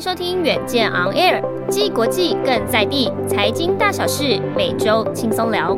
[0.00, 5.76] 收听远见 On Air，既国际更在地，财经大小事每周轻松聊。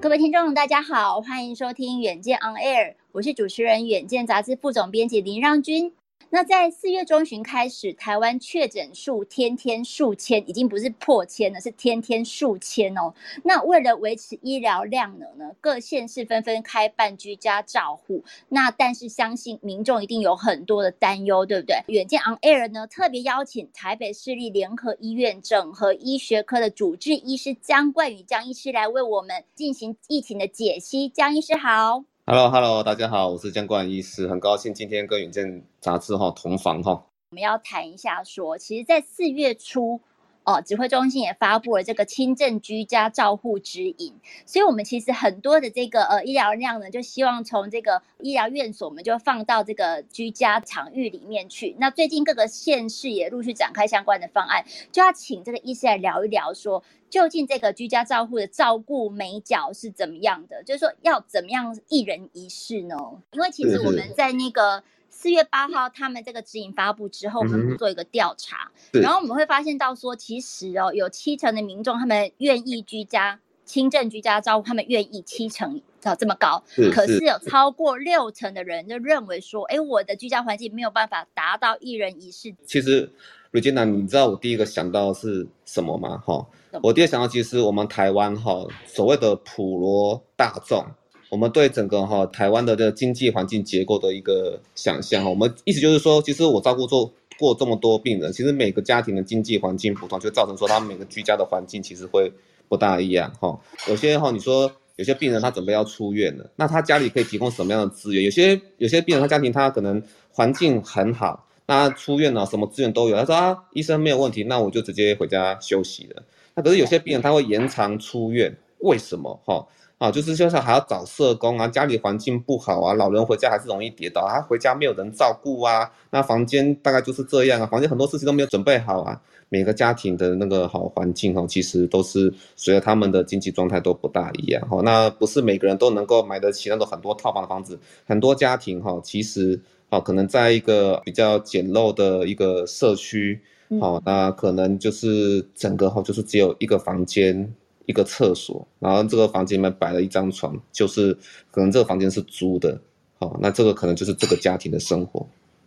[0.00, 5.92] 各位听众，大家好，欢迎收听远见 On Air，我是主持人远见杂志副总编辑林让君。
[6.32, 13.12] 那在四月中旬开始，台湾确诊数天天数千，已经不是破千了，是天天数千哦。
[13.42, 18.24] 那为了维持医疗量能呢，各县市纷纷开办居家照护。
[18.48, 21.82] 那但是相信民众一定有很多的担忧，对不对？
[21.88, 31.08] 远见 On Air 呢，特别邀请台北市立联合医院整合医学科的主治医师姜冠宇姜医师来为我们进行疫情的解析。
[31.08, 32.09] 姜医师好。
[32.32, 36.92] Hello，Hello，大家好，我是江冠医师，很高兴今天跟远见杂志哈同房哈。
[37.30, 40.00] 我们要谈一下说，其实，在四月初。
[40.42, 44.14] 哦，指挥中心也发布了这个轻症居家照护指引，
[44.46, 51.76] 所以我们其实很多的这个呃医疗量呢，就希望从这个医疗院所，我们就放到这个居家场域里面去。
[51.78, 62.96] 那最近各个县市也陆续展开相关的方案，就要请这个医师来聊一聊说，究竟这个居家照护的照顾美角是怎么样的，就是说要怎么样一人一室呢？
[63.32, 64.82] 因为其实我们在那个。
[65.10, 82.54] 四月八号，他们这个指引发布之后，我们做一个调查，嗯，然后我们会发现到说，其实哦，有七成的民众他们愿意居家轻症居家照顾，他们愿意七成啊这么高，可是有超过六成的人就认为说，哎，我的居家环境没有办法达到一人一室。
[82.64, 83.12] 其实
[83.52, 86.16] ，Regina，你知道我第一个想到的是什么吗？
[86.24, 86.46] 哈，
[86.82, 90.84] 我第一个想到，其实我们台湾哈所谓的普罗大众。
[91.30, 102.32] 我们对整个哈台湾的这个经济环境结构的一个想象哈，我们意思就是说，其实我照顾做过这么多病人，其实每个家庭的经济环境不同，就造成说他们每个居家的环境其实会
[102.68, 103.58] 不大一样哈。
[103.88, 108.24] 有些哈，你说有些病人他准备要出院了，那他家里可以提供什么样的资源？
[108.24, 110.02] 有些有些病人他家庭他可能
[110.32, 116.24] 环境很好，那出院了什么资源都有，他说啊医生没有问题，那我就直接回家休息了。
[116.56, 119.64] 那可是有些病人他会延长出院，为什么哈？
[120.00, 139.60] 啊，就是就是还要找社工啊，家里环境不好啊，老人回家还是容易跌倒，他回家没有人照顾啊，那房间大概就是这样啊，房间很多事情都没有准备好啊，每个家庭的那个好环境哈，其实都是随着他们的经济状态都不大一样哈，那不是每个人都能够买得起那种很多套房的房子，很多家庭哈，其实
[139.90, 143.38] 啊，可能在一个比较简陋的一个社区，
[143.78, 147.54] 好，那可能就是整个哈，就是只有一个房间。
[147.90, 151.12] 一个厕所，然后这个房间里面摆了一张床，就是
[151.50, 152.80] 可能这个房间是租的，
[153.18, 155.26] 好，那这个可能就是这个家庭的生活。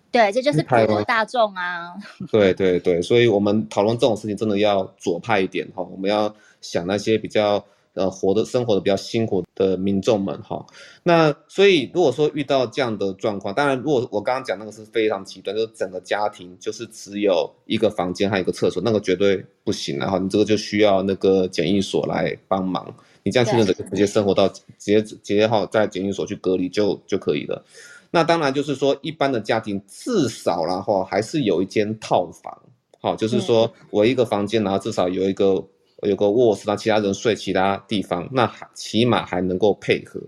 [0.09, 1.93] 对，这就是普罗大众啊。
[2.31, 7.63] 对对对，所以我们讨论这种事情真的要左派一点哈，我们要想那些比较。
[7.95, 10.65] 呃，活的生活的比较辛苦的民众们哈，
[11.03, 27.63] 那所以如果说遇到这样的状况，当然如果我刚刚讲那个是非常极端，就是整个家庭就是只有一个房间还有一个厕所，那个绝对不行，然后你这个就需要那个检疫所来帮忙，你这样去的直接生活到直接直接哈在检疫所去隔离就就可以了。
[28.09, 32.59] 那当然就是说一般的家庭至少然后还是有一间套房，
[32.99, 35.63] 好，就是说我一个房间，然后至少有一个。
[36.05, 40.19] 有个卧室，让其他人睡其他地方，那还起码还能够配合。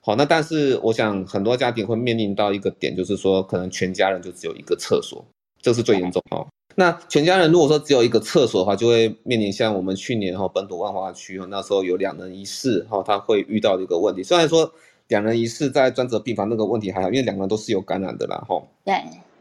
[0.00, 5.24] 好，那但是我想很多家庭会面临到一个点，就是说可能全家人就只有一个厕所，
[5.60, 6.46] 这是最严重哈。
[6.76, 14.22] 那全家人如果说只有一个厕所的话，就会面临像我们去年哈本土万华区那时候有两人一室哈，他会遇到一个问题。
[14.22, 14.72] 虽然说
[15.08, 18.62] 两人一室在专责病房那个问题还好，因为两个人都是有感染的啦哈。
[18.84, 18.94] 对，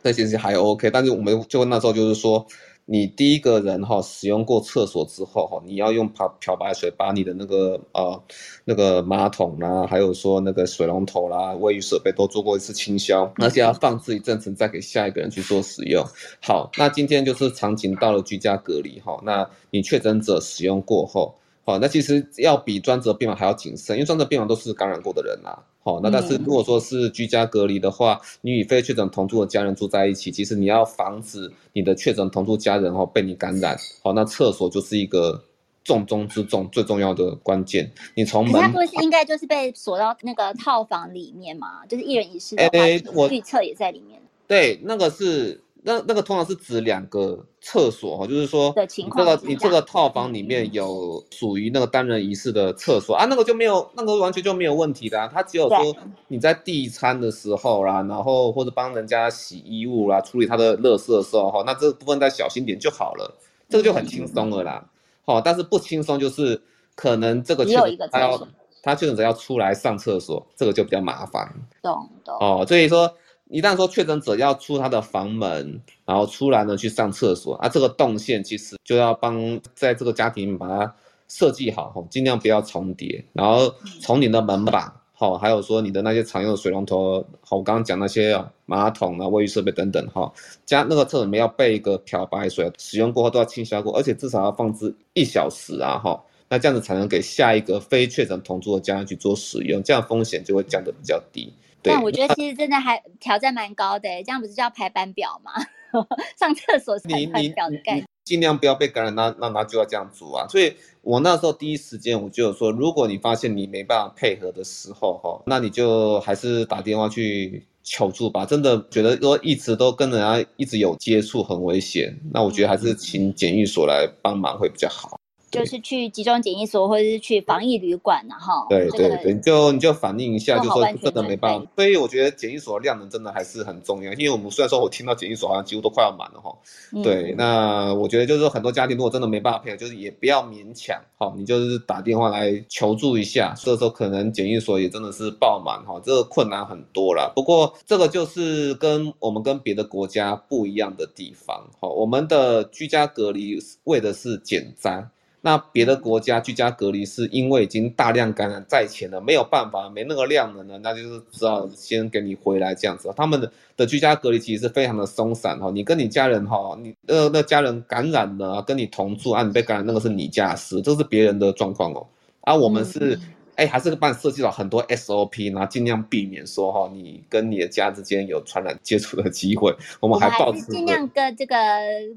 [0.04, 2.46] 这其实还 OK，但是我们就那时候就是说。
[2.88, 8.24] 你第一个人哈使用过厕所之后哈，你要用漂漂白水把你的那个呃
[8.64, 16.06] 那个马桶啦，还有说那个水龙头啦、卫浴设备都做过一次清消，而且要放置一阵子再给下一个人去做使用。
[16.42, 21.34] 好，那今天就是场景到了居家隔离哈，那你确诊者使用过后，
[21.68, 25.66] 好，那其实要比专责病房还要谨慎，因为专责病房都是感染过的人啦。
[25.84, 33.76] 好，那但是如果说是居家隔离的话，你与非确诊同住的家人住在一起，其实你要防止你的确诊同住家人哦被你感染。
[34.04, 35.44] 好，那厕所就是一个
[35.84, 37.92] 重中之重、最重要的关键。
[38.14, 41.84] 你从门，他不是应该就是被锁到那个套房里面嘛？
[41.88, 42.70] 就是一人一室的
[43.12, 44.22] 话，预测也在里面。
[44.48, 45.60] 对，那个是。
[45.88, 55.30] 那那个通常是指两个厕所哈，就是说，你这个你这个套房里面有属于那个单人一室的厕所啊，那个就没有，那个完全就没有问题的啊。
[55.32, 55.96] 他只有说
[56.28, 63.36] 你在递餐的时候啦，然后或者帮人家洗衣物啦，处理他的垃圾的时候哈，那这部分再小心点就好了，
[63.70, 64.84] 这个就很轻松了啦。
[65.24, 66.60] 好，但是不轻松就是
[66.96, 68.48] 可能这个确诊他要
[68.82, 71.54] 他确诊者要出来上厕所，这个就比较麻烦。
[71.84, 73.16] 懂懂哦，所以说。
[73.50, 80.96] 一旦说确诊者要出他的房门，然后出来呢去上厕所啊，这个动线其实就要帮在这个家庭把它
[81.28, 83.24] 设计好，吼，尽量不要重叠。
[83.34, 83.72] 然后
[84.02, 90.34] 从你的门把，吼，还有说你的那些常用的水龙头，好，我刚刚讲那些马桶啊、卫浴设备等等，哈，
[90.66, 96.20] 加那个厕所里面要备一个漂白水，使用过后都要清消过，而且至少要放置一小时啊，哈，
[96.50, 101.54] 那这样子才能给下一个非确诊同住的家人去做使用，这样风险就会降得比较低。
[101.86, 105.52] 但我觉得其实真的还挑战蛮高的，这样不是叫排班表吗？
[106.38, 110.46] 上厕所是排班表的概念，尽量不要被感染，那那那就要这样做啊。
[110.50, 118.46] 所以我那时候第一时间我就有说，如果你发现你没办法配合的时候，哈，那你就还是打电话去求助吧。
[118.46, 125.18] 真的觉得说一直都跟人家一直有接触很危险，那我觉得还是请检疫所来帮忙会比较好。
[125.56, 131.66] 就是去集中检疫所，或者是去防疫旅馆，然后对对对，你就你就反映一下，就说真的没办法。
[131.76, 136.56] 所以我觉得检疫所的量能真的还是很重要，因为我们虽然说我听到检疫所好像几乎都快要满了哈。
[137.04, 143.54] 对，那我觉得就是说很多家庭如果真的没办法配合，就是也不要勉强，哈，你就是打电话来求助一下。
[143.58, 147.32] 这时候可能检疫所也真的是爆满哈，这个困难很多了。
[147.36, 155.08] 不过这个就是跟我们跟别的国家不一样的地方，哈，我们的居家隔离为的是减灾。
[155.46, 163.14] 那别的国家居家隔离是因为已经大量感染在前了，没有办法，没那个量了呢，那就是只好先给你回来这样子。
[163.16, 172.08] 他们的的居家隔离其实是非常的松散哈，你跟你家人哈，你呃那家人感染了，跟你同住啊，你被感染那个是你家事，这是别人的状况哦，
[172.42, 173.20] 啊我们是。
[173.56, 179.76] 哎，还是帮你设计了很多 SOP，然后尽量避免说哈，你跟你的家之间有传染接触的机会。
[180.00, 181.56] 我们还保持尽量跟这个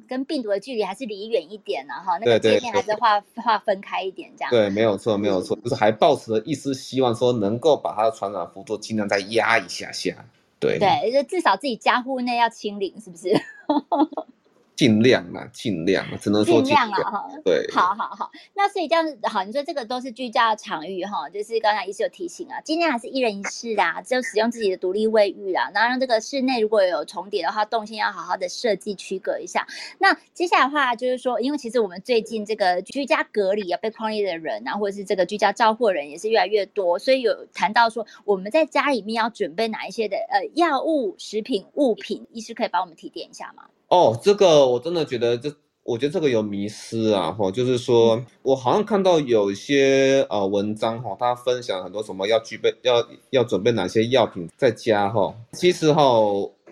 [0.08, 4.50] 跟病毒的距离还是离远一点呢哈，那个界限还是划划分开一点这样。
[4.50, 10.14] 对，没有错，没有错，就是还抱持了一丝希望，说能够把它的传染幅度尽量再压一下下。
[10.60, 13.28] 对对，就至少自己家户内要清零，是不是？
[14.78, 29.66] 尽量啦，尽量，只能说尽量啦，哈，对，好好好，那所以这样子，好，你说这个都是居家的场域哈，就是刚才医师有提醒啊，尽量还是一人一室啊，就使用自己的独立卫浴啦，然后让这个室内如果有重叠的话，动线要好好的设计区隔一下。
[29.98, 43.64] 那接下来的话就是说，因为其实我们最近这个居家隔离啊，被框列的人啊，或者是这个居家照护人也是越来越多，所以有谈到说我们在家里面要准备哪一些的呃药物、食品、物品，医师可以帮我们提点一下吗？
[43.88, 45.50] 哦，这个我真的觉得这，
[45.82, 56.02] 我觉得这个有迷失啊，哈，就是说我好像看到有一些呃文章哈，他分享很多什么要具备要要准备哪些药品在家哈，其实哈，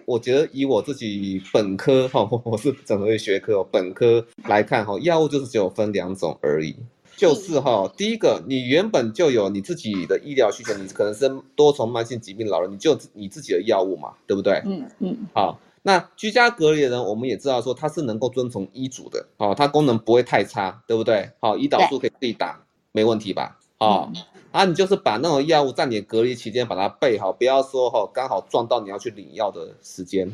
[0.05, 6.77] 我觉得以我自己本科哈，我是整合学科本科来看哈，药物就是只有分两种而已，
[7.17, 14.61] 就是哈，第一个你原本就有你自己的医疗需求，你可能是多重慢性疾病老人，你就你自己的药物嘛，对不对？
[14.67, 15.59] 嗯嗯，好。
[15.87, 21.31] 那居家隔离的人，我们也知道说他是能够遵从医嘱的，哦，他功能不会太差，对不对？
[21.39, 23.57] 好，胰岛素可以自己打，没问题吧？
[23.79, 24.11] 哦，
[24.51, 30.29] 啊，你就是把那种药物在你隔离期间把它备好，不要说哈刚好撞到你要去领药的时间，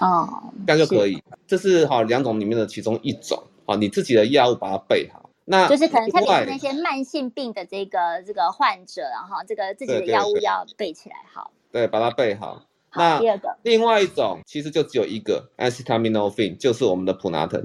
[0.00, 0.28] 哦，
[0.66, 1.22] 这样就可以。
[1.46, 12.64] 这是哈两种里面的其中一种，啊，你自己的药物把它备好，那就是可能特别是那些慢性病的这个这个患者，然后这个自己的药物要备起来好，对，把它备好。
[12.94, 13.20] 那
[13.62, 17.62] 另外一种其实就只有一个，acetaminophen，就是我们的 普拿疼，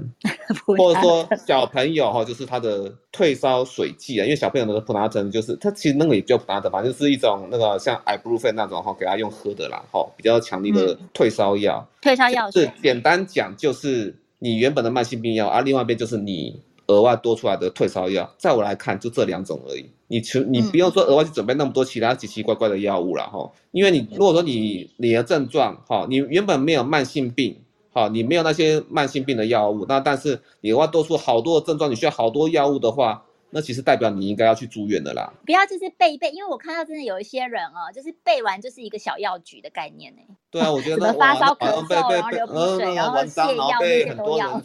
[0.64, 11.86] 或者说小朋友哈，就是他的退烧水剂啊，因为小朋友的普拿疼就是它其实那个也叫普拿疼，反正就是一种那个像 ibuprofen 那种哈，给他用喝的啦，哈，比较强力的退烧药。
[12.02, 18.30] 退烧药是简单讲就是你原本的慢性病药，啊，另外一边就是你额外多出来的退烧药。
[18.36, 19.90] 在我来看，就这两种而已。
[20.08, 27.56] 你你不用说额外去准备那么多其他奇奇怪怪的药物了哈，因为你如果说你你的症状哈，你原本没有慢性病，
[27.92, 35.32] 哈，你没有那些慢性病的药物，那但是你额外多出好多的症状，你需要好多药物的话，那其实代表你应该要去住院的啦。
[35.46, 40.22] 不要就是背一背，因为我看到真的有一些人哦，就是背完就是一个小药局的概念呢。
[40.50, 44.60] 对啊，我觉得 发烧、咳嗽，然后流鼻水，然后泻药那些都要。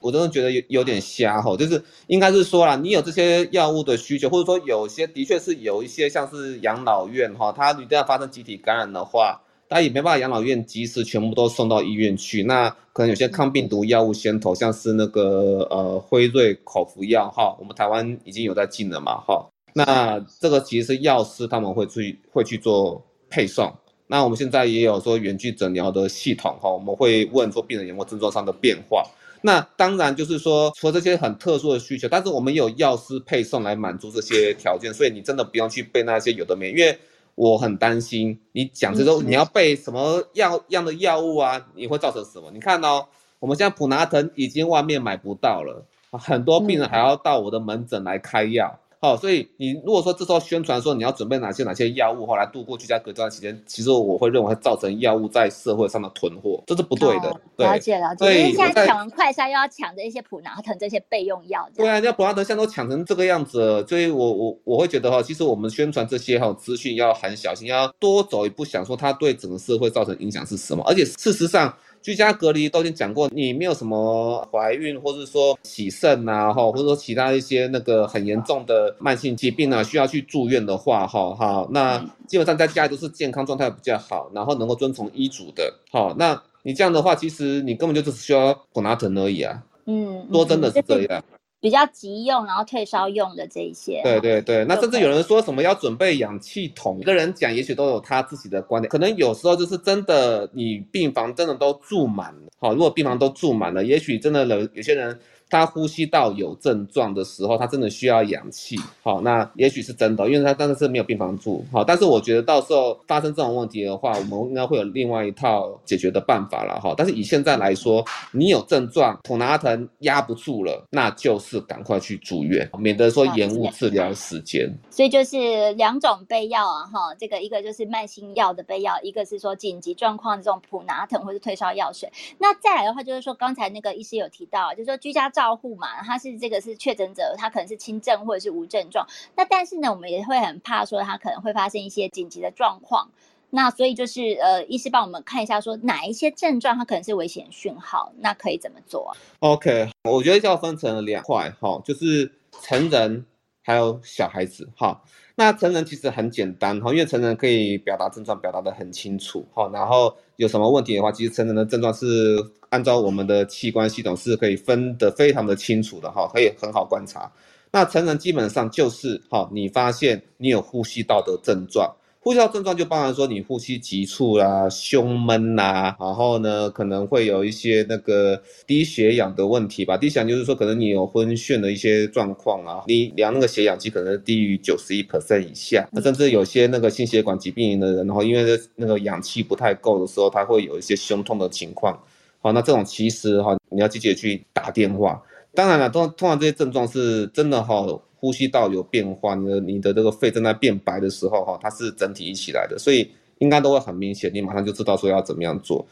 [0.00, 9.42] 我真的觉得有有点瞎吼，就是应该是说啦，你有这些药物的需求，或者说有些的确是有一些像是养老院哈，它一旦要发生集体感染的话。
[9.70, 12.42] 他也没办法，养老院及时全部都送到医院去。
[12.42, 19.48] 那可能有些抗病毒药物先头，像是那个呃辉瑞口服药哈，我们台湾已经有在进了嘛哈。
[19.72, 23.72] 那这个其实是药师他们会去会去做配送。
[24.08, 29.06] 那我们现在也有说远距诊疗的系统哈，我们会问说病人有没有症状上的变化。
[29.40, 36.98] 那当然就是说，除了这些很特殊的需求，但是我们有药师配送来满足这些条件，所以你真的不用去背那些有的没，因为。
[37.40, 41.68] 我很担心你讲这种，你要备什么样样的药物啊？
[41.74, 42.50] 你会造成什么？
[42.52, 43.06] 你看哦，
[43.38, 48.78] 我们现在普拿疼已经外面买不到了，很多病人还要到我的门诊来开药。
[49.02, 57.34] 好，所以你如果说这时候宣传说你要准备哪些哪些药物，后来度过居家隔离这段时间，其实我会认为会造成药物在社会上的囤货，这是不对的。
[57.56, 58.26] 对，了解了解。
[58.26, 61.66] 因为现在抢完快筛又要抢着一些普拿疼这些备用药。
[61.74, 71.74] 对啊，人家普拿疼现在都抢成这个样子，所以我我我会觉得哈，其实我们宣传这些哈资讯要很小心，要多走一步想说它对整个社会造成影响是什么，而且事实上。
[72.02, 91.22] 居家隔离都已经讲过，你没有什么怀孕，或者说洗肾啊，哈，或者说其他一些那个很严重的慢性疾病啊，需要去住院的话，哈，哈，那基本上在家里都是健康状态比较好，然后能够遵从医嘱的，好，那你这样的话，其实你根本就只需要普拿疼而已啊，嗯，说真的是这样。
[91.60, 105.18] 比较急用，然后退烧用的这一些，对对对，那甚至有人说什么要准备氧气筒，每个人讲也许都有他自己的观点，可能有时候就是真的，你病房真的都住满了，好，如果病房都住满了，也许真的有有些人。
[105.50, 108.78] 他呼吸道有症状的时候，他真的需要氧气。
[109.02, 111.64] 好，那也许是真的，因为他当时是没有病房住。
[111.72, 116.80] 好，但是我觉得到时候发生这种问题的话，我们应该会有另外一套解决的办法了。
[116.80, 124.70] 哈，但是以现在来说，你有症状，普拿疼压不住了，那就是赶快去住院，免得说延误治疗时间。
[124.90, 132.10] 所以就是两种备药啊，哈，这个一个就是慢性药的备药，一个是说紧急状况这种普拿疼或是退烧药水。
[132.38, 139.06] 那再来的话，就是说刚才那个医师有提到，就是说居家照照护嘛，他是这个是确诊者，他可能是轻症或者是无症状。
[139.36, 143.08] 那但是呢，我们也会很怕说他可能会发生一些紧急的状况。
[143.48, 152.30] 那所以就是呃，医师帮我们看一下，说哪一些症状他可能是危险讯号，那可以怎么做？OK，我觉得要分成两块哈，就是
[152.60, 153.24] 成人
[153.62, 155.02] 还有小孩子哈。
[155.36, 162.36] 那成人其实很简单哈，因为成人可以表达症状表达得很清楚哈，然后有什么问题的话，其实成人的症状是
[162.70, 167.30] 按照我们的器官系统是可以分得非常的清楚的哈，可以很好观察。
[167.72, 171.94] 那成人基本上就是哈，你发现你有呼吸道的症状。
[172.22, 179.96] 呼吸道症状就包含说你呼吸急促啦、胸闷啦，然后呢可能会有一些那个低血氧的问题吧。
[179.96, 191.98] 低血氧就是说可能你有昏眩的一些状况啊，你量那个血氧机可能低于九十一 percent 以下，那甚至有些那个心血管疾病的人，然后因为那个氧气不太够的时候，他会有一些胸痛的情况。
[192.40, 195.22] 好，那这种其实哈，你要积极去打电话。
[195.54, 197.86] 当然了，通通常这些症状是真的哈。
[198.22, 205.82] 呼吸道有变化，你的你的这个肺正在变白的时候，哈，它是整体一起来的，所以应该都会很明显，你马上就知道说要怎么样做。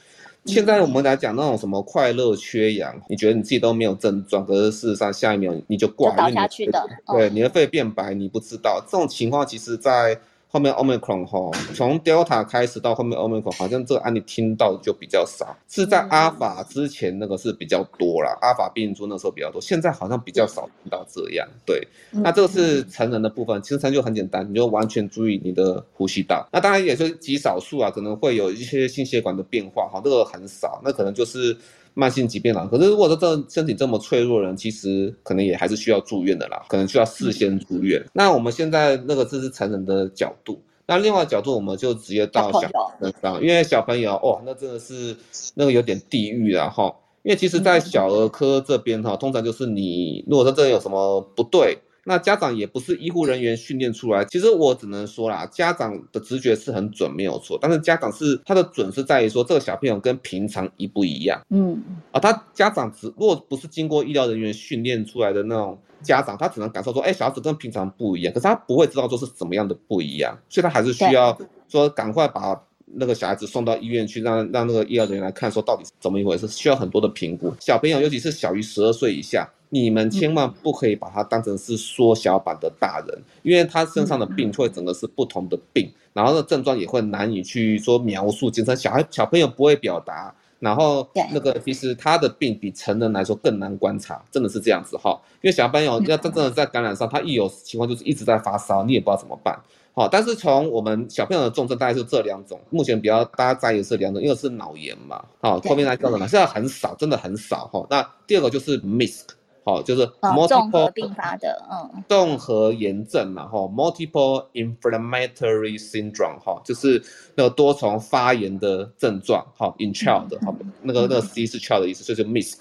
[0.45, 10.21] 现在我们来讲那种什么快乐缺氧，你觉得你自己都没有症状，可是事实上下一秒你就挂，倒下去的，对，你的肺变白，你不知道，这种情况其实在。
[10.51, 21.47] 后面 Omicron 哈，从 Delta 开始到后面 Omicron，好像这个案例听到就比较少，是在阿尔法之前那个是比较多啦，阿尔法病毒那时候比较多，现在好像比较少听到这样。
[21.67, 26.49] 对，那这个是成人的部分，其实成就很简单，你就完全注意你的呼吸道。
[26.51, 31.57] 那当然也是极少数啊，可能会有一些心血管的变化，哈，这个很少，那可能就是。
[31.99, 38.01] 慢性疾病了，可是如果说这身体这么脆弱的人，其实可能也还是需要住院的啦，可能需要事先住院。
[38.01, 45.17] 嗯、那我们现在那个这是成人的角度，那另外角度我们就直接到小朋友身上，因为小朋友哦，那真的是
[45.55, 46.95] 那个有点地狱了哈。
[47.25, 51.79] 因为其实，在小儿科这边哈，通常就是你如果说这有什么不对。
[52.09, 57.59] 那家长也不是医护人员训练出来，其实我只能说啦，家长的直觉是很准，没有错。
[57.61, 61.39] 但是家长是他的准是在于说，这个小朋友跟平常一不一样。
[61.51, 61.79] 嗯，
[62.11, 71.37] 啊，他家长只如果不是经过医疗人员训练出来的那种家长，他只能感受说，哎，小孩子跟平常不一样，可是他不会知道说是怎么样的不一样，所以他还是需要
[71.69, 77.55] 说赶快把那个小孩子送到医院去，让让那个医疗人员来看，说到底是怎么一回事，需要很多的评估。
[77.61, 79.47] 小朋友尤其是小于十二岁以下。
[79.71, 88.51] 你们千万不可以把它当成是缩小版的大人，因为他身上的病会整个是不同的病，然后的症状也会难以去说描述。
[88.51, 95.21] 精神小孩小朋友不会表达，然后那个其实他的病比成人来说更难观察，真的是这样子哈。
[95.43, 99.59] 因为小朋友要真正的在感染上，他一有情况就是一直在发烧，你也不知道怎么办。
[99.95, 106.27] 好，但是从我们小朋友的重症大概就这两种，目前比较大家在意的是两种，一个是脑炎嘛，好，后面来叫什么？
[106.29, 107.85] 现在很少，真的很少哈。
[107.91, 109.23] 那第二个就是 MISC，
[109.69, 117.03] 好，就是 multiple 综合并发的，嗯，综合炎症嘛，哈，multiple inflammatory syndrome，哈，就是
[117.35, 122.57] 那个多重发炎的症状，哈，in child，哈，那个那个 C 是 child 的意思，所以就 MISC。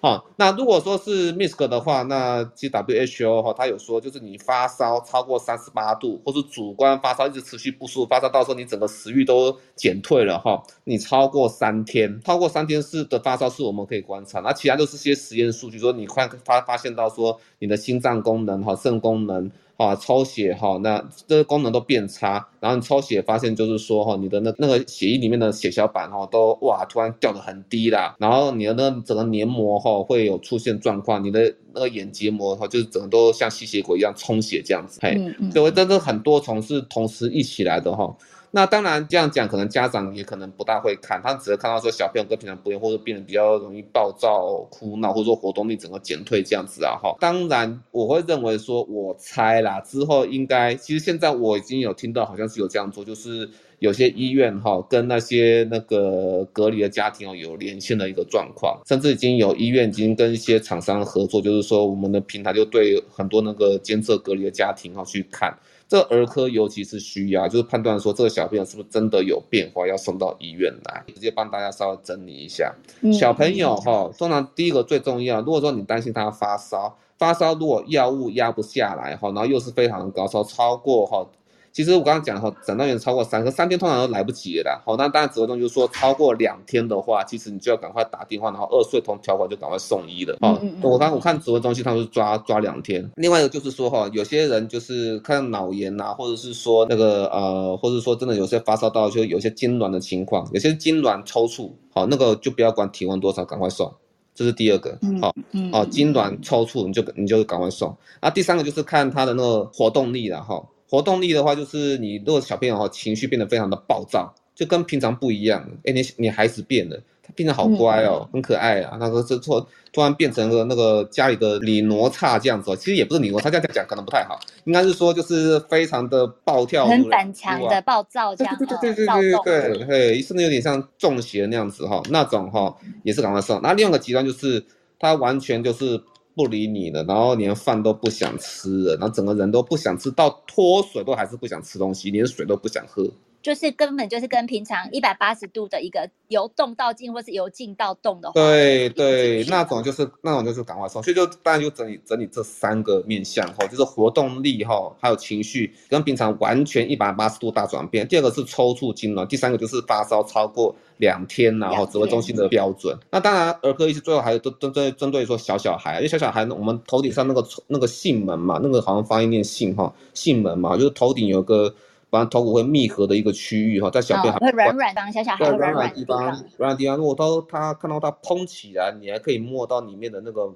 [0.00, 19.50] 啊，那如果说是 misk 的话，那 gwho 哈，他有说，就是你发烧超过三十八度，或是主观发烧一直持续不舒服，发烧到时候你整个食欲都减退了哈，你超过三天，超过三天是的发烧是我们可以观察，那其他都是些实验数据，说你看发发现到说你的心脏功能哈、肾功能。
[19.78, 35.16] 啊，抽血哈，那这个功能都变差，然后你抽血发现就是说哈，你的那那个血液里面的血小板哈都哇突然掉得很低啦，然后你的那整个黏膜哈会有出现状况，你的那个眼结膜哈就是整个都像吸血鬼一样充血这样子，嘿，
[35.52, 38.12] 所以真的很多重是同时一起来的哈。
[38.50, 46.98] 那当然这样讲，可能家长也可能不大会看，他只是看到说小朋友跟平常不一样，或者变得比较容易暴躁、哭闹，或者说活动力整个减退这样子啊。
[47.02, 53.48] 哈，当然我会认为说，我猜啦，之后应该其实现在我已经有听到，好像是有这样做，就是
[53.80, 65.54] 有些医院哈跟那些那个隔离的家庭哦有连线的一个状况，甚至已经有医院已经跟一些厂商合作，就是说我们的平台就对很多那个监测隔离的家庭哈去看。
[65.88, 71.02] 这儿科尤其是需要，就是判断说这个小朋友是不是真的有变化，要送到医院来。
[71.14, 72.74] 直接帮大家稍微整理一下，
[73.10, 81.26] 小朋友哈，通常第一个最重要，如果说你担心他发烧，发烧如果药物压不下来哈，然后又是非常的高烧，超过哈。
[81.72, 84.82] 其实我刚刚讲哈，诊断员超过三个，三天通常都来不及了啦。
[84.84, 90.36] 好，那当然指挥中就是说超过两天的话，其实你就要赶快打电话，然后二岁同条款就赶快送医了。
[90.40, 93.08] 哦、嗯，我刚我看指挥中心他们是抓抓两天。
[93.16, 103.92] 另外一个就是说哈，有些人就是看脑炎呐，或者是说那个呃，或者说真的有些发烧到就有些痉挛的情况，有些痉挛抽搐，好，那个就不要管体温多少，赶快送。
[104.34, 105.30] 这是第二个，好，
[105.72, 107.96] 哦，痉挛抽搐你就你就赶快送。
[108.22, 110.64] 那第三个就是看他的那个活动力了哈。
[110.88, 115.68] 活动力的话，就是你如果小朋友哈情绪变得非常的暴躁，就跟平常不一样。
[115.84, 118.96] 哎，你你孩子变了，他变得好乖哦，很可爱啊。
[118.98, 119.60] 那个是突
[119.92, 128.56] 突然变成了那个家里的李罗刹这样子哦，其实也不是李罗刹，这样讲可能不太好，应该是说就是非常的暴跳，很反常的暴躁这样。
[128.58, 133.60] 对对对对对对对，嘿，甚至有点像中邪那样子哈，那种哈也是赶快送。
[133.62, 134.64] 那另外一个极端就是
[134.98, 136.02] 他完全就是。
[136.38, 143.10] 不理你了，然后连饭都不想吃了，然后整个人都不想吃，到脱水都还是不想吃东西，连水都不想喝。
[143.40, 158.06] 就是根本就是跟平常一百八十度的一个由动到静，或是由静到动的话，对对，那种就是那种就是赶快送，所以就当然就整理整理这三个面向哈，就是活动力哈，还有情绪跟平常完全一百八十度大转变。
[158.06, 162.98] 第二个是抽搐痉挛，第三个就是发烧超过两天，然后指挥中心的标准。
[163.10, 171.72] 那当然儿科医师最后还有针针对针对说小小孩，因为小小孩我们头顶上那个那个囟门嘛，那个好像发音念囟哈，囟门嘛，就是头顶有个。
[172.10, 176.96] 把头骨会密合的一个区域哈，在小便还会软软当小小孩软软地方，软软地方。
[176.96, 180.52] 如果他他看到他膨起来，你还可以摸到里面的那个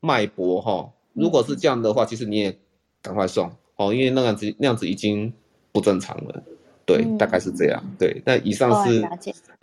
[0.00, 0.90] 脉搏哈。
[1.12, 2.58] 如果是这样的话，其实你也
[3.02, 5.32] 赶快送哦，因为那样子那样子已经
[5.72, 6.42] 不正常了。
[6.86, 7.82] 对，大概是这样。
[7.98, 9.02] 对，那以上是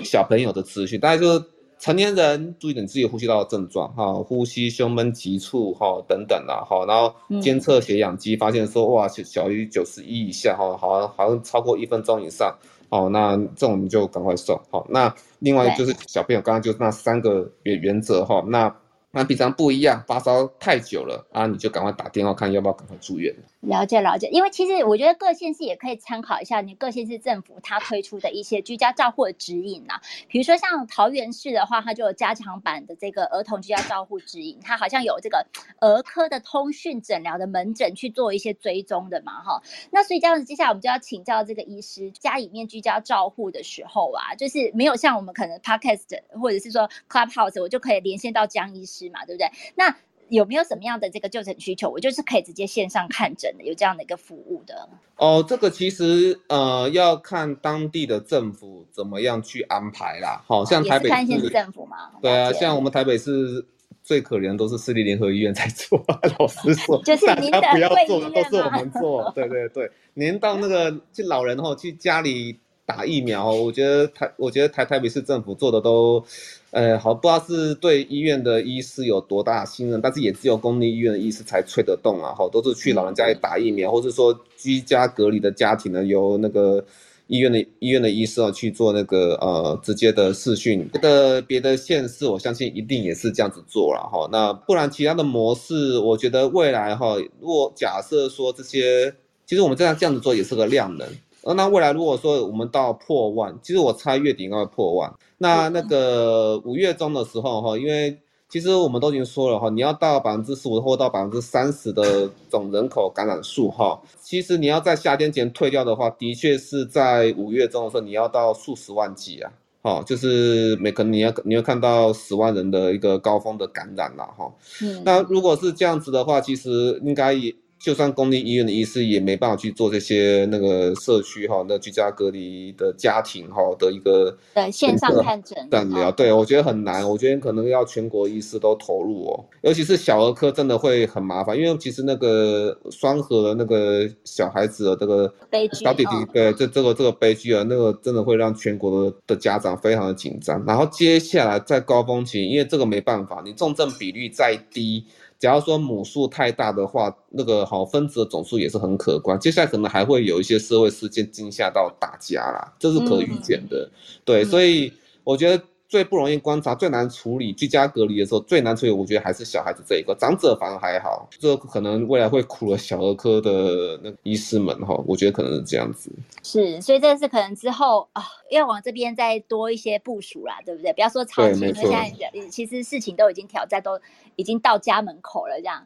[0.04, 1.46] 小朋友的资讯，大概就是。
[1.82, 12.56] 成年人注意点自己呼吸道的症状，哈，呼吸胸闷急促，哈，等等啦，哈，然后监测血氧机发现说，哇，小于九十一以下，哈，好像好像超过一分钟以上，
[12.90, 18.72] 哦，那这种你就赶快送，好，那另外就是小朋友刚刚就那三个原原则，哈，那
[19.10, 23.36] 那平常不一样，发烧太久了啊，你就赶快打电话看要不要赶快住院。
[23.62, 30.02] 了解了解，因为其实我觉得各县市也可以参考一下你各县市政府它推出的一些居家照护的指引呐、啊。
[30.28, 35.46] 比如说像桃园市的话，它就有加强版的这个儿童居家照护指引，它好像有这个
[35.80, 39.62] 儿科的通讯诊疗的门诊去做一些追踪的嘛，哈。
[39.92, 49.52] 那所以这样子，接下来我们就要请教这个医师，家里面居家照护的时候啊，就是没有像我们可能 Podcast 或者是说 Clubhouse，我就可以连线到江医师嘛，对不对？
[49.76, 49.96] 那
[50.32, 51.90] 有没有什么样的这个就诊需求？
[51.90, 54.88] 我就是可以直接线上看诊的，有这样的一个服务的。
[55.18, 60.42] 哦，这个其实呃要看当地的政府怎么样去安排啦。
[60.48, 62.10] 好、哦、像台北市政府嘛。
[62.22, 63.66] 对啊，像我们台北市
[64.02, 66.02] 最可怜都是私立联合医院在做，
[66.40, 76.24] 老实说， 就是大家不要做的都是我们做，对对对，您到那个去老人后去家里打疫苗，我觉得台我觉得台台北市政府做的都，
[76.72, 86.84] 呃，好不知道是对医院的医师有多大信任，但是也只有公立医院的医师才催得动啊，好，都是去老人家里打疫苗，嗯、或者说居家隔离的家庭呢，由那个。
[87.28, 94.28] 医院的医院的医师啊去做那个呃直接的视讯，这个别的县市我相信一定也是这样子做了哈。
[94.30, 101.08] 那不然其他的模式，我觉得未来哈，如果假设说这些，其实我们这样这样子做也是个量能。
[101.44, 105.14] 那未来如果说我们到破万，其实我猜月底应该会破万。
[105.38, 108.18] 那那个五月中的时候哈，因为。
[108.52, 124.52] 其实我们都已经说了哈，你要到百分之十五或到百分之三十的总人口感染数哈，其实你要在夏天前退掉的话，的确是在五月中的时候你要到数十万剂啊，好，就是每可能你要你要看到十万人的一个高峰的感染了哈。
[124.82, 127.56] 嗯，那如果是这样子的话，其实应该也。
[127.82, 145.34] 就算公立医院的医师也没办法去做这些那个社区哈，那居家隔离的家庭哈的一个对线上看诊诊疗，对我觉得很难，我觉得可能要全国医师都投入哦，尤其是小儿科真的会很麻烦，因为其实那个双和那个小孩子的这个
[145.74, 150.64] 小弟弟，对这这个这个悲剧啊，那个真的会让全国的的家长非常的紧张。
[150.68, 155.04] 然后接下来在高峰期，因为这个没办法，你重症比率再低。
[155.40, 159.40] 假如说母数太大的话，那个好分子的总数也是很可观。
[159.40, 163.90] 接下来可能还会有一些社会事件惊吓到大家啦，这是可预见的。
[163.90, 164.92] 嗯、对，所以
[165.24, 165.64] 我觉得。
[165.92, 171.28] 最不容易观察、最难处理居家隔离的时候，最难处理，我觉得还是小孩子这一个，长者反而还好。
[171.38, 176.10] 这可能未来会苦了小儿科的那个医师们哈，我觉得可能是这样子。
[176.44, 180.94] 是，所以这是可能之后啊，要往这边再多一些部署啦，对不对？
[180.94, 182.14] 不要说超级，因为现在
[182.50, 184.00] 其实事情都已经挑战，都
[184.38, 185.86] 已经到家门口了，这样。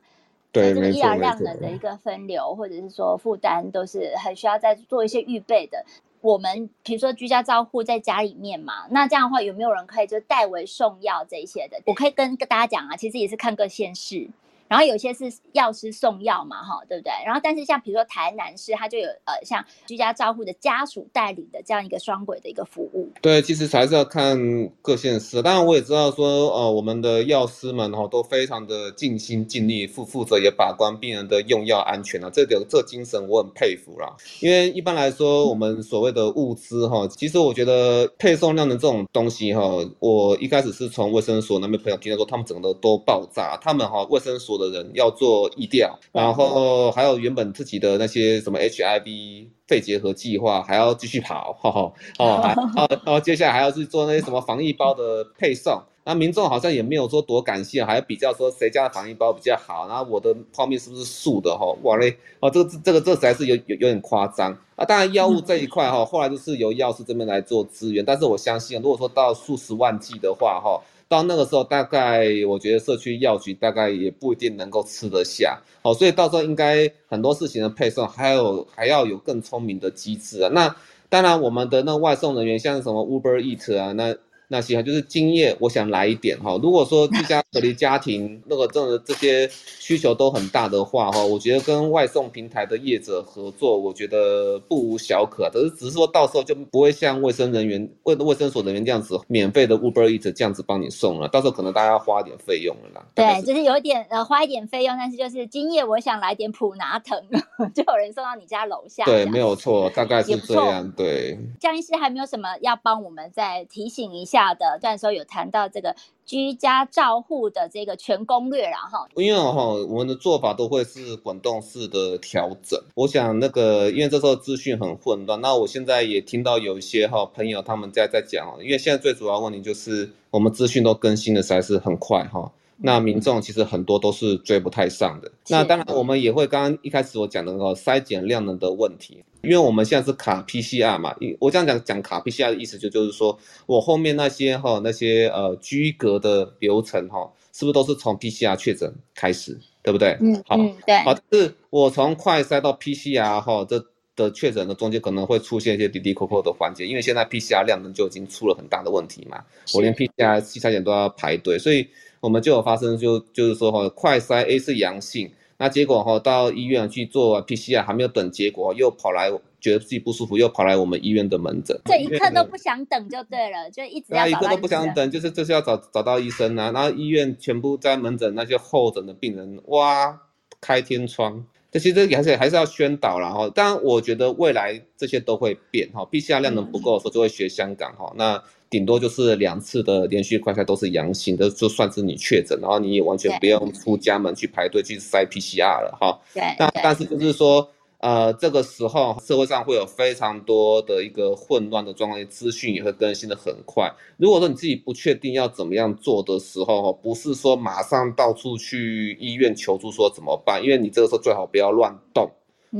[0.55, 5.85] 对，这个医疗量能的一个分流，或者是说负担，都是很需要再做一些预备的。
[6.21, 11.77] 我们比如说居家照护在家里面嘛，那这样的话有没有人可以就代为送药这一些的？
[11.85, 14.29] 我可以跟大家讲啊，其实也是看各县市。
[14.67, 17.11] 然后有些是药师送药嘛，哈，对不对？
[17.23, 23.11] 然后但是像比如说台南市，它就有呃像居家照护的家属代理的这样一个双轨的一个服务。
[23.21, 24.35] 对，其实还是要看
[24.81, 25.39] 各县市。
[25.43, 34.15] 当然我也知道说，呃，我们的药师们哈都非常的尽心尽力，负负责也把关病人的用药安全啊，这个这精神我很佩服啦。
[34.39, 39.61] 因为一般来说，我们所谓的物资哈，其实我觉得配送量的这种东西哈，
[39.99, 44.54] 我一开始是从卫生所那边朋友听到说，他们整个都爆炸，他们哈卫生所。
[44.57, 52.55] 的人要做疫调，然后还有原本自己的那些什么 HIV 肺结核计划还要继续跑，哈哈，哦，
[52.89, 64.85] 然后 接下来还要去做那些什么防疫包的配送，那民众好像也没有说多感谢，还要比较说谁家的防疫包比较好，然后我的泡面是不是素的，哈，哇嘞，哦，这个这个这实在是有有有点夸张啊。
[64.85, 70.79] 当然药物这一块哈，后来就是由药师这边来做支援，但是我相信如果说到数十万剂的话，哈。
[71.07, 80.49] 到那个时候，大概我觉得社区药局大概也不一定能够吃得下，哦，所以到时候应该很多事情的配送还有还要有更聪明的机制啊。
[80.53, 80.75] 那
[81.09, 84.15] 当然，我们的那外送人员像什么 Uber Eat 啊，那。
[84.47, 86.59] 那行就是今夜我想来一点哈。
[86.61, 95.49] 如果说居家隔离家庭 那个真的这些需求都很大的话哈，我觉得跟外送平台的业者合作，我觉得不无小可。
[95.51, 101.27] 只是只是说到时候就不会像卫生人员、卫卫生所人员这样子免费的 Uber Eats 这样子帮你送了。
[101.29, 103.05] 到时候可能大家要花点费用了啦。
[103.15, 107.19] 对，就是有一点呃花一点费用，但是就是今夜我想来点普拿藤，
[107.73, 109.05] 就有人送到你家楼下。
[109.05, 110.91] 对，没有错，大概是这样。
[110.91, 114.34] 对，江医师还没有什么要帮我们再提醒一下。
[114.35, 115.95] 下的，这时候有谈到这个
[116.25, 122.77] 居家照护的这个全攻略，然后因为哈，我们的做法都会是滚动式的调整。
[122.95, 132.51] 我想那个，因为这时候资讯很混乱，那我现在也听到有一些哈朋友他们在在讲，因为现在最主要问题就是我们资讯都更新的实在是很快哈。
[132.77, 135.31] 那民众其实很多都是追不太上的。
[135.47, 141.15] 那当然，我们也会刚刚一开始我讲的那个筛检量能的问题，因为我们现在是卡 PCR 嘛。
[141.39, 150.17] 我这样讲讲卡 PCR 的意思就就是说我后面那些哈那些呃居格的流程哈，是不是都是从 PCR 确诊开始，对不对？
[150.19, 150.97] 嗯，好，嗯、对。
[150.99, 153.83] 好，是我从快筛到 PCR 哈这
[154.17, 159.41] 的确诊的中间可能会出现一些滴滴扣扣的环节，因为现在 PCR 量能就已经出了很大的问题嘛。
[159.73, 161.87] 我连 PCR 筛检都要排队，所以。
[162.25, 169.29] 我们就有发生就，就就是说哈，快筛 A 是阳性，那结果哈到医院去做 PCR，还没有等结果，又跑来
[169.61, 174.25] 觉得自己不舒服，又跑来我们医院的门诊，这一刻都不想等就对了，就一直要。
[174.25, 176.71] 那一刻都不想等，就是就是要找找到医生啊。
[176.71, 180.19] 然后医院全部在门诊那些候诊的病人，哇，
[180.59, 181.45] 开天窗。
[181.71, 196.19] 这其实还是还是要宣导然后，当然我觉得未来这些都会变哈，PCR 量能不够的时候就会学香港哈，那顶多就是两次的连续快筛都是阳性的，就算是你确诊，然后你也完全不用出家门去排队去筛 PCR 了哈。
[196.33, 196.43] 对。
[196.57, 197.69] 但但是就是说。
[197.99, 203.91] 呃，这个时候社会上会有非常多的一个混乱的状况，资讯也会更新的很快。
[204.17, 212.29] 如果说你自己不确定要怎么样做的时候，不是说马上到处去医院求助说怎么办，因为你这个时候最好不要乱动，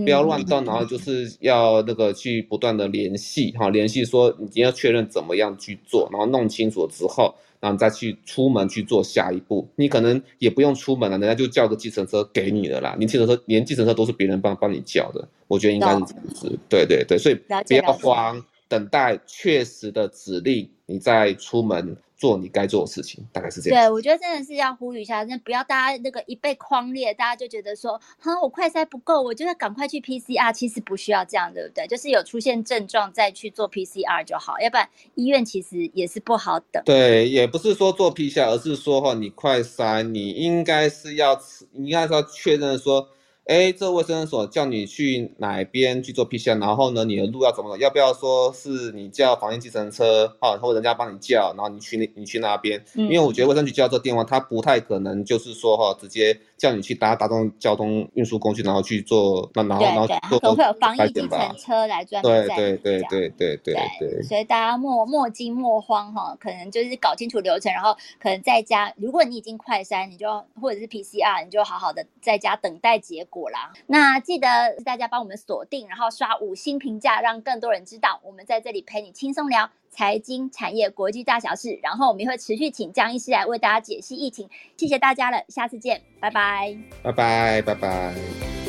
[0.04, 7.34] 不要乱动，然后就是要那个去不断的联系哈，联系说你要确认怎么样去做，然后弄清楚之后。
[7.62, 12.96] 然后再去出门去做下一步，你可能也不用出门了，人家就叫个计程车给你了啦。
[13.00, 16.60] 你计程车连计程车都是别人帮帮你叫的，我觉得应该是这样子。
[16.70, 21.98] 对对对，所以不要慌，等待确实的指令，你再出门。
[22.18, 23.84] 做你该做的事情，大概是这样。
[23.84, 30.54] 对，我觉得真的是要呼吁一下，那不要大家那个一被框列，大家就觉得说，哼，我快筛不够，我就要赶快去 PCR。
[30.54, 31.86] 其实不需要这样，对不对？
[31.88, 36.82] 就是有出现症状再去做 PCR 就好，要不然医院其实也是不好等。
[36.86, 41.40] 对，也不是说做 PCR，而是说哈，你快筛，你应该是要，
[41.72, 43.10] 你应该是要确认说。
[43.46, 47.78] 哎，这卫生所叫你去哪边去做 PCR，然后呢，你的路要怎么走？
[47.78, 52.84] 要不要说是你叫防疫计程车，哈，或者人家帮你叫，然后你去那，你去那边？
[52.96, 64.24] 嗯、因为我觉得卫生局叫这电话，他不太可能就是说哈，直接叫你去搭大众交通运输工具，然后去做，那然后然后做可能会有防疫计程车来专门对对对对对对对。
[64.24, 70.28] 所以大家莫莫惊莫慌哈，可能就是搞清楚流程，然后可能在家，如果你已经快筛，你就
[70.60, 73.36] 或者是 PCR，你就好好的在家等待结果。
[73.36, 74.48] 果啦，那记得
[74.86, 81.80] 大家帮我们锁定，然后刷五星评价，让更多人知道我们在这里陪你轻松聊财经、产业、国际大小事。
[81.82, 84.50] 然后我们也会持续请江医师来为大家解析疫情。
[84.76, 88.65] 谢谢大家了，下次见，拜拜，拜拜，拜拜。